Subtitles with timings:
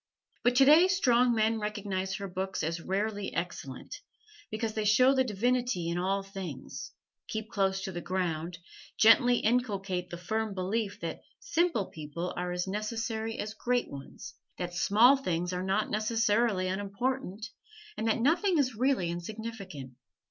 [0.41, 3.97] But today strong men recognize her books as rarely excellent,
[4.49, 6.91] because they show the divinity in all things,
[7.27, 8.57] keep close to the ground,
[8.97, 14.73] gently inculcate the firm belief that simple people are as necessary as great ones, that
[14.73, 17.51] small things are not necessarily unimportant,
[17.95, 19.91] and that nothing is really insignificant.